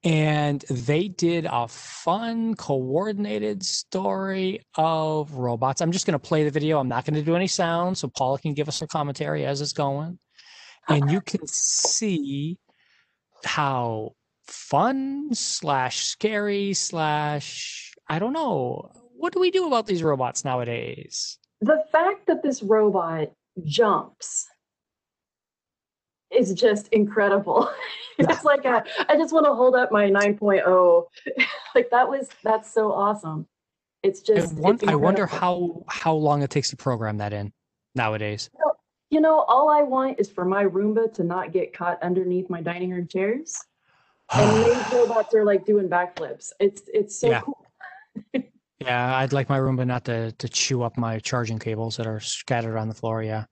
And 0.03 0.61
they 0.69 1.07
did 1.07 1.47
a 1.51 1.67
fun, 1.67 2.55
coordinated 2.55 3.63
story 3.63 4.61
of 4.75 5.33
robots. 5.33 5.81
I'm 5.81 5.91
just 5.91 6.05
going 6.05 6.13
to 6.13 6.19
play 6.19 6.43
the 6.43 6.51
video. 6.51 6.79
I'm 6.79 6.87
not 6.87 7.05
going 7.05 7.15
to 7.15 7.23
do 7.23 7.35
any 7.35 7.47
sound, 7.47 7.97
so 7.97 8.07
Paula 8.07 8.39
can 8.39 8.53
give 8.53 8.67
us 8.67 8.81
a 8.81 8.87
commentary 8.87 9.45
as 9.45 9.59
it's 9.61 9.73
going, 9.73 10.19
and 10.89 11.11
you 11.11 11.21
can 11.21 11.45
see 11.47 12.57
how 13.43 14.13
fun 14.47 15.29
slash 15.33 16.05
scary 16.05 16.73
slash 16.73 17.93
I 18.07 18.19
don't 18.19 18.33
know. 18.33 18.91
What 19.17 19.33
do 19.33 19.39
we 19.39 19.49
do 19.49 19.65
about 19.67 19.87
these 19.87 20.03
robots 20.03 20.45
nowadays? 20.45 21.39
The 21.61 21.83
fact 21.91 22.27
that 22.27 22.43
this 22.43 22.61
robot 22.61 23.31
jumps 23.63 24.47
is 26.31 26.53
just 26.53 26.87
incredible. 26.89 27.69
It's 28.17 28.45
like 28.45 28.63
a, 28.63 28.81
I 29.09 29.17
just 29.17 29.33
want 29.33 29.45
to 29.45 29.53
hold 29.53 29.75
up 29.75 29.91
my 29.91 30.09
9.0. 30.09 31.03
like 31.75 31.89
that 31.89 32.07
was 32.07 32.29
that's 32.45 32.73
so 32.73 32.93
awesome. 32.93 33.45
It's 34.03 34.21
just 34.21 34.53
won- 34.55 34.75
it's 34.75 34.87
I 34.87 34.95
wonder 34.95 35.25
how 35.25 35.83
how 35.89 36.13
long 36.13 36.41
it 36.41 36.49
takes 36.49 36.69
to 36.69 36.77
program 36.77 37.17
that 37.17 37.33
in 37.33 37.51
nowadays. 37.93 38.49
You 39.15 39.21
know, 39.21 39.45
all 39.47 39.69
I 39.69 39.81
want 39.81 40.19
is 40.19 40.29
for 40.29 40.43
my 40.43 40.65
Roomba 40.65 41.13
to 41.13 41.23
not 41.23 41.53
get 41.53 41.71
caught 41.71 42.03
underneath 42.03 42.49
my 42.49 42.61
dining 42.61 42.89
room 42.91 43.07
chairs. 43.07 43.55
And 44.33 44.65
these 44.65 44.91
robots 44.91 45.33
are 45.33 45.45
like 45.45 45.65
doing 45.65 45.87
backflips. 45.87 46.51
It's 46.59 46.81
it's 46.93 47.17
so 47.17 47.29
Yeah. 47.29 47.39
cool. 47.39 47.65
yeah, 48.81 49.15
I'd 49.15 49.31
like 49.31 49.47
my 49.47 49.57
Roomba 49.57 49.87
not 49.87 50.03
to 50.05 50.33
to 50.33 50.49
chew 50.49 50.83
up 50.83 50.97
my 50.97 51.19
charging 51.19 51.59
cables 51.59 51.95
that 51.95 52.07
are 52.07 52.19
scattered 52.19 52.75
on 52.75 52.89
the 52.89 52.93
floor. 52.93 53.23
Yeah. 53.23 53.45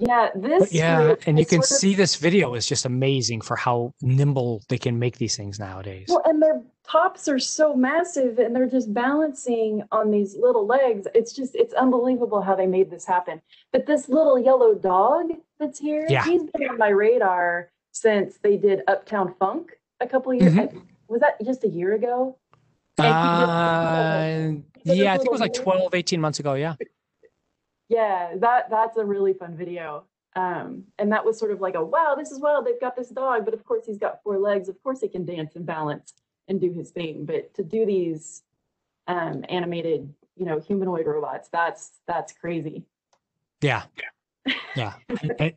Yeah, 0.00 0.30
this 0.34 0.60
But 0.60 0.72
yeah, 0.72 1.02
group 1.02 1.20
and 1.26 1.38
you 1.38 1.44
can 1.44 1.60
sort 1.62 1.70
of- 1.72 1.76
see 1.76 1.94
this 1.94 2.16
video 2.16 2.54
is 2.54 2.66
just 2.66 2.86
amazing 2.86 3.42
for 3.42 3.54
how 3.54 3.92
nimble 4.00 4.62
they 4.68 4.78
can 4.78 4.98
make 4.98 5.18
these 5.18 5.36
things 5.36 5.58
nowadays. 5.58 6.06
Well, 6.08 6.22
and 6.24 6.40
their 6.42 6.62
tops 6.88 7.28
are 7.28 7.38
so 7.38 7.74
massive 7.74 8.38
and 8.38 8.56
they're 8.56 8.66
just 8.66 8.92
balancing 8.94 9.82
on 9.92 10.10
these 10.10 10.36
little 10.36 10.66
legs. 10.66 11.06
It's 11.14 11.32
just, 11.34 11.54
it's 11.54 11.74
unbelievable 11.74 12.40
how 12.40 12.54
they 12.56 12.66
made 12.66 12.90
this 12.90 13.04
happen. 13.04 13.42
But 13.72 13.84
this 13.86 14.08
little 14.08 14.38
yellow 14.38 14.74
dog 14.74 15.32
that's 15.58 15.78
here, 15.78 16.06
Yeah. 16.08 16.24
he's 16.24 16.44
been 16.44 16.68
on 16.70 16.78
my 16.78 16.88
radar 16.88 17.70
since 17.92 18.38
they 18.42 18.56
did 18.56 18.82
Uptown 18.88 19.34
Funk 19.38 19.72
a 20.00 20.06
couple 20.06 20.32
years. 20.32 20.54
Mhm. 20.54 20.82
Was 21.08 21.20
that 21.20 21.36
just 21.44 21.62
a 21.64 21.68
year 21.68 21.92
ago? 21.94 22.36
Uh, 22.98 23.02
yeah, 24.84 25.12
I 25.12 25.16
think 25.16 25.26
it 25.26 25.32
was 25.32 25.40
like 25.40 25.52
little 25.52 25.64
12, 25.64 25.94
18 25.94 26.20
months 26.20 26.38
ago. 26.40 26.54
Yeah. 26.54 26.74
Yeah, 27.90 28.36
that 28.36 28.70
that's 28.70 28.96
a 28.96 29.04
really 29.04 29.34
fun 29.34 29.56
video. 29.56 30.04
Um, 30.36 30.84
and 30.96 31.10
that 31.10 31.24
was 31.24 31.38
sort 31.38 31.50
of 31.50 31.60
like 31.60 31.74
a 31.74 31.84
wow, 31.84 32.14
this 32.16 32.30
is 32.30 32.38
wild. 32.38 32.64
They've 32.64 32.80
got 32.80 32.94
this 32.94 33.08
dog, 33.08 33.44
but 33.44 33.52
of 33.52 33.64
course 33.64 33.84
he's 33.84 33.98
got 33.98 34.22
four 34.22 34.38
legs. 34.38 34.68
Of 34.68 34.80
course 34.82 35.00
he 35.00 35.08
can 35.08 35.24
dance 35.26 35.56
and 35.56 35.66
balance 35.66 36.14
and 36.46 36.60
do 36.60 36.72
his 36.72 36.90
thing. 36.90 37.24
But 37.26 37.52
to 37.54 37.64
do 37.64 37.84
these 37.84 38.42
um, 39.08 39.44
animated, 39.48 40.14
you 40.36 40.46
know, 40.46 40.60
humanoid 40.60 41.06
robots, 41.06 41.48
that's 41.52 41.98
that's 42.06 42.32
crazy. 42.32 42.84
Yeah. 43.60 43.82
Yeah. 43.98 44.06
Yeah, 44.74 44.94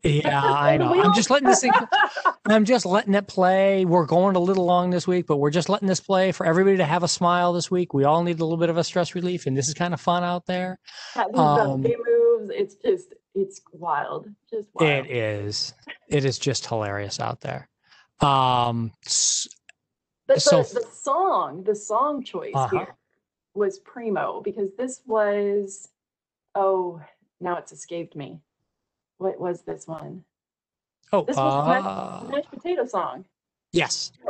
I 0.04 0.76
know. 0.76 1.02
I'm 1.02 1.14
just 1.14 1.30
letting 1.30 1.48
this 1.48 1.62
thing, 1.62 1.72
I'm 2.46 2.64
just 2.64 2.84
letting 2.84 3.14
it 3.14 3.26
play. 3.26 3.84
We're 3.84 4.04
going 4.06 4.36
a 4.36 4.40
little 4.40 4.66
long 4.66 4.90
this 4.90 5.06
week, 5.06 5.26
but 5.26 5.38
we're 5.38 5.50
just 5.50 5.68
letting 5.68 5.88
this 5.88 6.00
play 6.00 6.32
for 6.32 6.44
everybody 6.44 6.76
to 6.76 6.84
have 6.84 7.02
a 7.02 7.08
smile 7.08 7.52
this 7.54 7.70
week. 7.70 7.94
We 7.94 8.04
all 8.04 8.22
need 8.22 8.40
a 8.40 8.44
little 8.44 8.58
bit 8.58 8.68
of 8.68 8.76
a 8.76 8.84
stress 8.84 9.14
relief, 9.14 9.46
and 9.46 9.56
this 9.56 9.68
is 9.68 9.74
kind 9.74 9.94
of 9.94 10.00
fun 10.00 10.22
out 10.22 10.46
there. 10.46 10.78
Um, 11.34 11.82
it's 12.50 12.74
just 12.76 13.14
it's 13.34 13.60
wild, 13.72 14.28
just 14.50 14.68
wild. 14.74 14.90
It 15.06 15.10
is. 15.10 15.74
It 16.08 16.24
is 16.24 16.38
just 16.38 16.66
hilarious 16.66 17.18
out 17.20 17.40
there. 17.40 17.68
Um, 18.20 18.92
But 20.26 20.40
so 20.40 20.62
the, 20.62 20.80
the 20.80 20.86
song, 20.92 21.64
the 21.64 21.74
song 21.74 22.22
choice 22.22 22.52
Uh-huh. 22.54 22.76
here 22.78 22.94
was 23.54 23.78
primo 23.80 24.40
because 24.42 24.70
this 24.78 25.00
was 25.06 25.88
oh 26.54 27.00
now 27.40 27.56
it's 27.58 27.72
escaped 27.72 28.14
me. 28.16 28.40
What 29.18 29.38
was 29.40 29.62
this 29.62 29.86
one? 29.86 30.24
oh, 31.12 31.22
This 31.24 31.36
was 31.36 31.84
uh, 31.84 32.28
mashed 32.30 32.50
potato 32.50 32.86
song. 32.86 33.24
yes. 33.72 34.12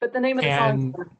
But 0.00 0.12
the 0.12 0.20
name 0.20 0.38
of 0.38 0.44
the 0.44 0.50
And- 0.50 0.94
song. 0.94 1.16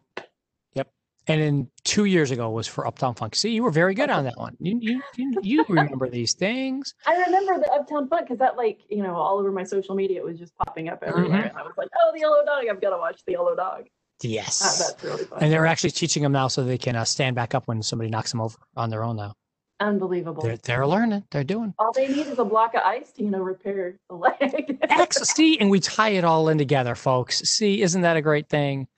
And 1.29 1.41
then 1.41 1.71
two 1.83 2.05
years 2.05 2.31
ago 2.31 2.51
was 2.51 2.69
for 2.69 2.87
Uptown 2.87 3.15
Funk. 3.15 3.35
See, 3.35 3.51
you 3.51 3.65
were 3.65 3.73
very 3.73 3.95
good 3.95 4.11
on 4.11 4.25
that 4.25 4.37
one. 4.37 4.57
You 4.61 4.79
you 4.81 5.03
you, 5.17 5.41
you 5.43 5.65
remember 5.69 6.09
these 6.09 6.35
things. 6.35 6.95
I 7.05 7.17
remember 7.17 7.59
the 7.59 7.71
Uptown 7.73 8.09
Funk 8.09 8.27
because 8.27 8.39
that, 8.39 8.57
like, 8.57 8.81
you 8.89 9.03
know, 9.03 9.15
all 9.15 9.39
over 9.39 9.51
my 9.51 9.65
social 9.65 9.97
media, 9.97 10.21
it 10.21 10.25
was 10.25 10.39
just 10.39 10.57
popping 10.57 10.89
up 10.89 11.03
everywhere. 11.03 11.39
Mm-hmm. 11.39 11.49
And 11.49 11.59
I 11.59 11.63
was 11.63 11.75
like, 11.77 11.89
oh, 11.97 12.13
the 12.15 12.21
yellow 12.21 12.45
dog. 12.45 12.65
I've 12.71 12.81
got 12.81 12.91
to 12.91 12.99
watch 12.99 13.25
the 13.27 13.33
yellow 13.33 13.57
dog. 13.57 13.87
Yes. 14.23 14.79
that's 14.79 15.05
really 15.05 15.25
fun. 15.25 15.41
and 15.43 15.53
they're 15.53 15.67
actually 15.67 15.91
teaching 15.91 16.23
them 16.23 16.33
now 16.33 16.49
so 16.49 16.65
they 16.65 16.79
can 16.79 16.97
uh, 16.97 17.05
stand 17.05 17.37
back 17.37 17.55
up 17.55 17.67
when 17.67 17.83
somebody 17.83 18.09
knocks 18.09 18.31
them 18.31 18.41
over 18.41 18.57
on 18.77 18.89
their 18.89 19.03
own 19.03 19.17
now. 19.17 19.35
Unbelievable. 19.79 20.43
They're 20.43 20.57
they're 20.57 20.87
learning. 20.87 21.25
They're 21.31 21.45
doing. 21.45 21.75
all 21.79 21.93
they 21.93 22.09
need 22.09 22.27
is 22.29 22.39
a 22.39 22.45
block 22.45 22.75
of 22.75 22.81
ice 22.83 23.13
to, 23.13 23.23
you 23.23 23.31
know, 23.31 23.41
repair 23.41 23.99
the 24.09 24.15
leg. 24.15 24.79
X 24.89 25.19
see, 25.35 25.59
and 25.59 25.69
we 25.69 25.81
tie 25.81 26.11
it 26.11 26.25
all 26.25 26.49
in 26.49 26.57
together, 26.57 26.95
folks. 26.95 27.41
See, 27.41 27.83
isn't 27.83 28.01
that 28.01 28.17
a 28.17 28.23
great 28.23 28.49
thing? 28.49 28.89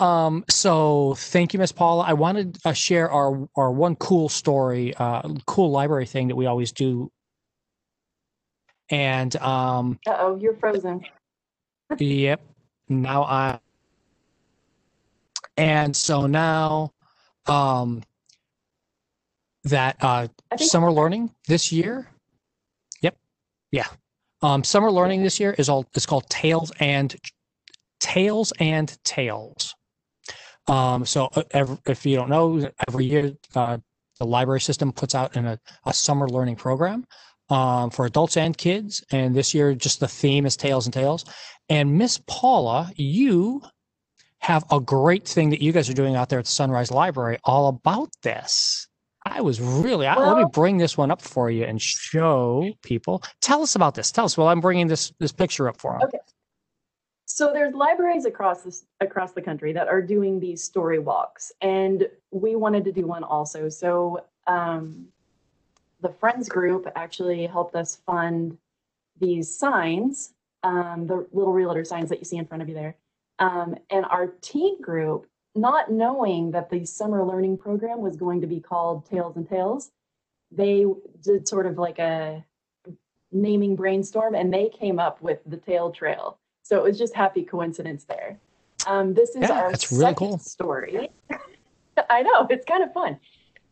Um, 0.00 0.44
so 0.50 1.14
thank 1.16 1.54
you, 1.54 1.60
Miss 1.60 1.72
Paula. 1.72 2.04
I 2.04 2.14
wanted 2.14 2.54
to 2.62 2.74
share 2.74 3.10
our 3.10 3.48
our 3.56 3.72
one 3.72 3.96
cool 3.96 4.28
story, 4.30 4.94
uh, 4.96 5.22
cool 5.46 5.70
library 5.70 6.06
thing 6.06 6.28
that 6.28 6.36
we 6.36 6.46
always 6.46 6.72
do. 6.72 7.12
And 8.90 9.36
um, 9.36 10.00
Uh 10.08 10.16
oh, 10.18 10.36
you're 10.36 10.56
frozen. 10.56 11.02
Yep. 11.98 12.42
Now 12.88 13.24
I 13.24 13.60
and 15.56 15.96
so 15.96 16.26
now 16.26 16.92
um 17.46 18.02
that 19.64 19.96
uh 20.00 20.28
summer 20.58 20.92
learning 20.92 21.32
this 21.48 21.72
year. 21.72 22.08
Yep. 23.02 23.16
Yeah. 23.72 23.88
Um 24.42 24.64
summer 24.64 24.90
learning 24.90 25.22
this 25.24 25.40
year 25.40 25.54
is 25.58 25.68
all 25.68 25.86
it's 25.94 26.06
called 26.06 26.28
Tails 26.30 26.72
and 26.80 27.14
Tails 28.00 28.52
and 28.60 28.96
Tails. 29.04 29.74
Um 30.70 31.04
so 31.04 31.28
uh, 31.34 31.42
ev 31.50 31.78
if 31.86 32.06
you 32.06 32.16
don't 32.16 32.30
know 32.30 32.70
every 32.88 33.04
year 33.04 33.32
uh 33.54 33.78
the 34.20 34.26
library 34.26 34.60
system 34.60 34.92
puts 34.92 35.14
out 35.14 35.34
in 35.36 35.46
a, 35.46 35.58
a 35.86 35.92
summer 35.92 36.28
learning 36.28 36.56
program 36.56 37.06
um, 37.50 37.90
for 37.90 38.06
adults 38.06 38.36
and 38.36 38.56
kids. 38.56 39.02
And 39.10 39.34
this 39.34 39.52
year, 39.54 39.74
just 39.74 39.98
the 39.98 40.06
theme 40.08 40.46
is 40.46 40.56
Tails 40.56 40.86
and 40.86 40.94
Tales. 40.94 41.24
And 41.68 41.98
Miss 41.98 42.20
Paula, 42.26 42.90
you 42.96 43.62
have 44.38 44.64
a 44.70 44.80
great 44.80 45.26
thing 45.26 45.50
that 45.50 45.62
you 45.62 45.72
guys 45.72 45.90
are 45.90 45.94
doing 45.94 46.16
out 46.16 46.28
there 46.28 46.38
at 46.38 46.44
the 46.44 46.50
Sunrise 46.50 46.90
Library 46.90 47.38
all 47.44 47.68
about 47.68 48.10
this. 48.22 48.86
I 49.26 49.42
was 49.42 49.60
really, 49.60 50.06
I, 50.06 50.16
let 50.16 50.38
me 50.38 50.46
bring 50.50 50.78
this 50.78 50.96
one 50.96 51.10
up 51.10 51.20
for 51.20 51.50
you 51.50 51.64
and 51.64 51.80
show 51.80 52.72
people. 52.82 53.22
Tell 53.42 53.62
us 53.62 53.74
about 53.74 53.94
this. 53.94 54.10
Tell 54.10 54.24
us. 54.24 54.38
Well, 54.38 54.48
I'm 54.48 54.60
bringing 54.60 54.86
this 54.86 55.12
this 55.20 55.30
picture 55.30 55.68
up 55.68 55.78
for 55.78 55.92
them. 55.92 56.02
Okay. 56.04 56.18
So 57.32 57.52
there's 57.52 57.74
libraries 57.74 58.24
across 58.24 58.62
this 58.62 58.84
across 59.00 59.32
the 59.32 59.40
country 59.40 59.72
that 59.72 59.86
are 59.86 60.02
doing 60.02 60.40
these 60.40 60.64
story 60.64 60.98
walks, 60.98 61.52
and 61.60 62.08
we 62.32 62.56
wanted 62.56 62.84
to 62.86 62.92
do 62.92 63.06
one 63.06 63.22
also. 63.22 63.68
So 63.68 64.24
um, 64.48 65.06
the 66.00 66.08
Friends 66.08 66.48
group 66.48 66.88
actually 66.96 67.46
helped 67.46 67.76
us 67.76 68.02
fund 68.04 68.58
these 69.20 69.56
signs, 69.56 70.34
um, 70.64 71.06
the 71.06 71.24
little 71.32 71.52
realtor 71.52 71.84
signs 71.84 72.08
that 72.08 72.18
you 72.18 72.24
see 72.24 72.36
in 72.36 72.46
front 72.46 72.62
of 72.64 72.68
you 72.68 72.74
there. 72.74 72.96
Um, 73.38 73.76
and 73.90 74.04
our 74.06 74.26
teen 74.42 74.82
group, 74.82 75.26
not 75.54 75.90
knowing 75.90 76.50
that 76.50 76.68
the 76.68 76.84
summer 76.84 77.24
learning 77.24 77.58
program 77.58 78.00
was 78.00 78.16
going 78.16 78.40
to 78.40 78.48
be 78.48 78.58
called 78.58 79.08
Tails 79.08 79.36
and 79.36 79.48
Tales, 79.48 79.92
they 80.50 80.84
did 81.22 81.46
sort 81.46 81.66
of 81.66 81.78
like 81.78 82.00
a 82.00 82.44
naming 83.30 83.76
brainstorm 83.76 84.34
and 84.34 84.52
they 84.52 84.68
came 84.68 84.98
up 84.98 85.22
with 85.22 85.38
the 85.46 85.56
tail 85.56 85.92
trail. 85.92 86.40
So 86.70 86.76
it 86.76 86.84
was 86.84 86.96
just 86.96 87.16
happy 87.16 87.42
coincidence 87.42 88.04
there. 88.04 88.38
Um, 88.86 89.12
this 89.12 89.30
is 89.30 89.42
Yeah, 89.42 89.60
our 89.60 89.70
that's 89.70 89.90
really 89.90 90.04
second 90.04 90.14
cool. 90.14 90.38
story. 90.38 91.10
I 92.10 92.22
know 92.22 92.46
it's 92.48 92.64
kind 92.64 92.84
of 92.84 92.92
fun. 92.92 93.18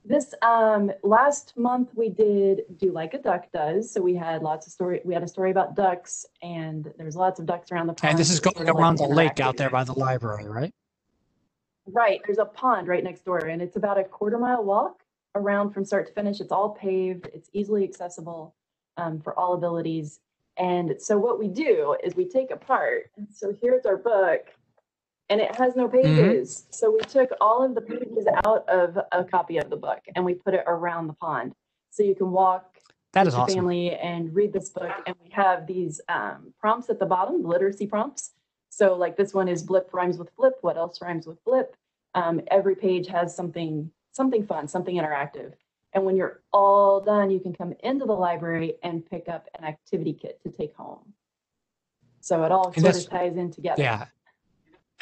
This 0.05 0.35
um, 0.43 0.91
last 1.05 1.57
month 1.57 1.91
we 1.95 2.09
did 2.09 2.63
do 2.77 2.91
like 2.91 3.15
a 3.15 3.19
duck 3.19 3.53
does. 3.53 3.93
So 3.93 4.01
we 4.01 4.17
had 4.17 4.43
lots 4.43 4.67
of 4.67 4.73
story. 4.73 5.01
We 5.05 5.15
had 5.15 5.23
a 5.23 5.29
story 5.29 5.53
about 5.53 5.77
ducks, 5.77 6.27
and 6.43 6.93
there's 6.99 7.15
lots 7.15 7.39
of 7.39 7.47
ducks 7.47 7.71
around 7.71 7.87
the 7.87 7.93
pond. 7.93 8.11
And 8.11 8.19
this 8.19 8.31
is 8.31 8.41
going 8.41 8.57
of 8.69 8.75
like 8.75 8.75
around 8.75 8.99
the 8.99 9.07
lake 9.07 9.39
out 9.39 9.57
there 9.57 9.71
by 9.71 9.85
the 9.85 9.93
library, 9.93 10.49
right? 10.49 10.75
Right. 11.87 12.21
There's 12.27 12.39
a 12.39 12.47
pond 12.47 12.89
right 12.89 13.05
next 13.05 13.25
door, 13.25 13.47
and 13.47 13.63
it's 13.63 13.77
about 13.77 13.97
a 13.97 14.03
quarter 14.03 14.39
mile 14.39 14.65
walk 14.65 15.05
around 15.37 15.71
from 15.71 15.85
start 15.85 16.09
to 16.09 16.13
finish. 16.15 16.41
It's 16.41 16.51
all 16.51 16.71
paved, 16.71 17.29
it's 17.33 17.49
easily 17.53 17.85
accessible 17.85 18.57
um, 18.97 19.21
for 19.21 19.39
all 19.39 19.55
abilities. 19.55 20.19
And 20.59 20.97
so, 21.01 21.19
what 21.19 21.39
we 21.39 21.49
do 21.49 21.97
is 22.05 22.17
we 22.17 22.29
take 22.29 22.51
apart. 22.51 23.11
And 23.17 23.29
so, 23.33 23.55
here's 23.63 23.87
our 23.87 23.97
book. 23.99 24.43
and 25.31 25.41
it 25.41 25.55
has 25.57 25.77
no 25.77 25.89
pages. 25.89 26.67
So 26.71 26.91
we 26.93 27.01
took 27.01 27.31
all 27.41 27.65
of 27.65 27.75
the 27.75 27.83
pages 27.83 28.27
out 28.47 28.69
of 28.69 28.99
a 29.13 29.25
copy 29.25 29.59
of 29.59 29.71
the 29.71 29.77
book 29.77 30.01
and 30.17 30.25
we 30.25 30.35
put 30.35 30.55
it 30.55 30.65
around 30.67 31.09
the 31.09 31.15
pond. 31.15 31.55
So 31.91 32.03
you 32.03 32.15
can 32.15 32.31
walk 32.33 32.79
That 33.15 33.27
with 33.27 33.37
your 33.37 33.45
awesome. 33.45 33.57
family 33.57 33.93
and 33.93 34.35
read 34.35 34.53
this 34.55 34.71
book. 34.71 34.93
And 35.07 35.17
we 35.25 35.31
have 35.33 35.67
these 35.67 36.01
um, 36.09 36.55
prompts 36.61 36.91
at 36.91 36.99
the 37.01 37.07
bottom, 37.07 37.45
literacy 37.45 37.87
prompts. 37.89 38.33
So 38.71 38.95
like 38.97 39.17
this 39.17 39.35
one 39.35 39.49
is 39.49 39.63
blip 39.65 39.91
rhymes 39.93 40.19
with 40.19 40.31
flip. 40.37 40.55
What 40.63 40.77
else 40.79 41.01
rhymes 41.03 41.27
with 41.27 41.43
blip? 41.45 41.77
Um, 42.15 42.41
every 42.51 42.77
page 42.77 43.09
has 43.09 43.35
something 43.37 43.91
something 44.13 44.47
fun, 44.47 44.69
something 44.69 44.97
interactive. 44.97 45.55
And 45.93 46.05
when 46.05 46.17
you're 46.17 46.43
all 46.53 47.01
done, 47.01 47.31
you 47.31 47.41
can 47.41 47.55
come 47.55 47.73
into 47.83 48.05
the 48.05 48.13
library 48.13 48.75
and 48.83 49.05
pick 49.09 49.29
up 49.29 49.49
an 49.59 49.65
activity 49.65 50.13
kit 50.13 50.41
to 50.43 50.51
take 50.51 50.75
home. 50.75 51.15
So 52.21 52.45
it 52.45 52.53
all 52.53 52.73
And 52.77 52.83
sort 52.85 52.97
of 52.97 53.11
ties 53.11 53.37
in 53.37 53.51
together. 53.51 53.83
Yeah. 53.83 54.07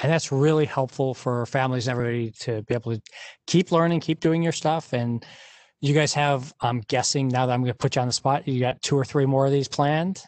And 0.02 0.12
that's 0.12 0.30
really 0.30 0.66
helpful 0.66 1.14
for 1.14 1.46
families 1.46 1.88
and 1.88 1.92
everybody 1.98 2.30
to 2.40 2.62
be 2.62 2.74
able 2.74 2.94
to 2.94 3.02
keep 3.46 3.72
learning, 3.72 4.00
keep 4.00 4.20
doing 4.20 4.42
your 4.42 4.52
stuff. 4.52 4.92
And 4.92 5.24
you 5.80 5.94
guys 5.94 6.12
have, 6.14 6.54
I'm 6.60 6.80
guessing 6.82 7.28
now 7.28 7.46
that 7.46 7.52
I'm 7.52 7.62
going 7.62 7.72
to 7.72 7.78
put 7.78 7.96
you 7.96 8.02
on 8.02 8.06
the 8.06 8.12
spot, 8.12 8.46
you 8.46 8.60
got 8.60 8.80
two 8.82 8.96
or 8.96 9.04
three 9.04 9.26
more 9.26 9.46
of 9.46 9.52
these 9.52 9.68
planned. 9.68 10.22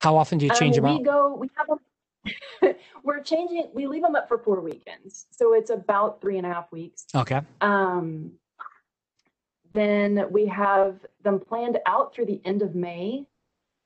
How 0.00 0.16
often 0.16 0.38
do 0.38 0.46
you 0.46 0.52
change 0.54 0.76
Um, 0.76 0.84
them 0.84 0.92
we 0.92 1.00
out? 1.00 1.04
go, 1.04 1.34
we 1.36 1.48
have 1.56 1.66
them, 1.68 2.74
we're 3.04 3.22
changing, 3.22 3.70
we 3.72 3.86
leave 3.86 4.02
them 4.02 4.16
up 4.16 4.28
for 4.28 4.38
four 4.38 4.60
weekends. 4.60 5.26
So 5.30 5.54
it's 5.54 5.70
about 5.70 6.20
three 6.20 6.36
and 6.36 6.46
a 6.46 6.52
half 6.52 6.70
weeks. 6.72 7.06
Okay. 7.14 7.40
Um, 7.60 8.32
then 9.74 10.26
we 10.30 10.46
have 10.46 11.00
them 11.22 11.38
planned 11.40 11.78
out 11.86 12.14
through 12.14 12.26
the 12.26 12.40
end 12.44 12.62
of 12.62 12.74
May. 12.74 13.26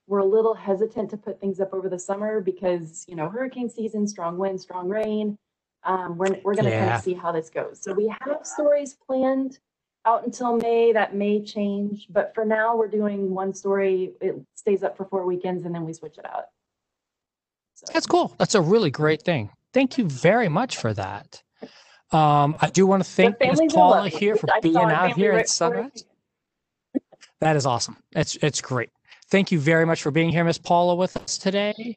We're 0.07 0.19
a 0.21 0.25
little 0.25 0.55
hesitant 0.55 1.11
to 1.11 1.17
put 1.17 1.41
things 1.41 1.61
up 1.61 1.75
over 1.75 1.89
the 1.89 1.99
summer 1.99 2.41
because, 2.41 3.05
you 3.09 3.17
know, 3.17 3.29
hurricane 3.29 3.69
season, 3.69 4.07
strong 4.07 4.39
wind, 4.39 4.61
strong 4.61 4.89
rain. 4.89 5.37
Um, 5.85 6.17
we're, 6.19 6.39
we're 6.45 6.55
going 6.55 6.65
to 6.67 6.71
kind 6.71 6.87
Yeah. 6.87 6.97
of 6.99 7.03
see 7.03 7.15
how 7.15 7.33
this 7.33 7.51
goes. 7.51 7.81
So 7.81 7.93
we 7.93 8.09
have 8.21 8.41
stories 8.43 8.95
planned 8.95 9.59
out 10.07 10.25
until 10.25 10.57
May. 10.57 10.93
That 10.93 11.15
may 11.15 11.43
change, 11.43 12.07
but 12.11 12.35
for 12.35 12.45
now, 12.45 12.77
we're 12.77 12.89
doing 12.89 13.31
one 13.31 13.53
story. 13.55 14.13
It 14.21 14.37
stays 14.55 14.83
up 14.83 14.97
for 14.97 15.05
four 15.07 15.25
weekends 15.27 15.65
and 15.65 15.75
then 15.75 15.85
we 15.85 15.93
switch 15.93 16.19
it 16.19 16.27
out. 16.27 16.45
So- 17.75 17.87
That's 17.93 18.07
cool. 18.07 18.35
That's 18.39 18.55
a 18.55 18.61
really 18.63 18.91
great 18.91 19.23
thing. 19.23 19.51
Thank 19.73 19.99
you 19.99 20.07
very 20.07 20.49
much 20.49 20.77
for 20.79 20.93
that. 20.95 21.43
Um, 22.11 22.57
I 22.61 22.71
do 22.71 22.87
want 22.87 23.05
to 23.05 23.11
thank 23.11 23.39
Ms. 23.41 23.61
Paula 23.73 24.09
here 24.09 24.37
for 24.37 24.49
I 24.53 24.61
being 24.61 24.77
out 24.77 25.13
here 25.15 25.33
at 25.33 25.49
Sunrise. 25.49 26.05
That 27.41 27.55
is 27.55 27.67
awesome. 27.67 27.97
It's 28.17 28.35
it's 28.43 28.61
great. 28.61 28.91
Thank 29.31 29.53
you 29.53 29.61
very 29.61 29.87
much 29.87 30.03
for 30.03 30.11
being 30.11 30.31
here, 30.31 30.43
Miss 30.43 30.59
Paula, 30.59 30.97
with 30.97 31.17
us 31.17 31.39
today. 31.39 31.97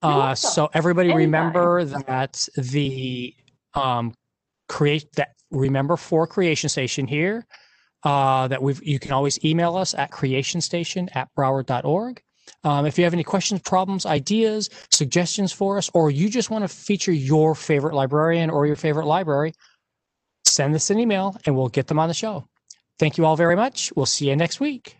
Uh, 0.00 0.34
so 0.34 0.70
everybody 0.72 1.10
Anytime. 1.10 1.24
remember 1.26 1.84
that 1.84 2.48
the 2.56 3.34
um, 3.74 4.14
create 4.68 5.12
that 5.16 5.30
remember 5.50 5.96
for 5.96 6.26
Creation 6.26 6.70
Station 6.70 7.06
here. 7.06 7.46
Uh, 8.04 8.46
that 8.48 8.62
we've 8.62 8.82
you 8.82 8.98
can 8.98 9.12
always 9.12 9.44
email 9.44 9.76
us 9.76 9.92
at 9.92 10.10
creationstation 10.10 11.08
at 11.14 11.28
broward.org. 11.36 12.22
Um, 12.64 12.86
if 12.86 12.98
you 12.98 13.04
have 13.04 13.12
any 13.12 13.24
questions, 13.24 13.60
problems, 13.62 14.06
ideas, 14.06 14.70
suggestions 14.90 15.52
for 15.52 15.78
us, 15.78 15.90
or 15.94 16.10
you 16.10 16.28
just 16.28 16.50
want 16.50 16.62
to 16.62 16.68
feature 16.68 17.12
your 17.12 17.54
favorite 17.54 17.94
librarian 17.94 18.50
or 18.50 18.66
your 18.66 18.76
favorite 18.76 19.06
library, 19.06 19.54
send 20.44 20.74
us 20.74 20.90
an 20.90 20.98
email 20.98 21.36
and 21.46 21.56
we'll 21.56 21.68
get 21.68 21.86
them 21.86 21.98
on 21.98 22.08
the 22.08 22.14
show. 22.14 22.48
Thank 22.98 23.16
you 23.16 23.24
all 23.24 23.36
very 23.36 23.56
much. 23.56 23.92
We'll 23.94 24.06
see 24.06 24.28
you 24.28 24.36
next 24.36 24.60
week. 24.60 24.96